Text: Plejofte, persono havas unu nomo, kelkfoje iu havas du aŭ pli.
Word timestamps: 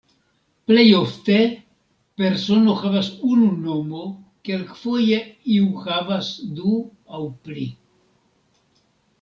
Plejofte, 0.69 1.35
persono 2.21 2.73
havas 2.79 3.09
unu 3.33 3.49
nomo, 3.67 4.01
kelkfoje 4.49 5.21
iu 5.59 5.69
havas 5.85 6.33
du 6.61 6.75
aŭ 7.21 7.25
pli. 7.47 7.69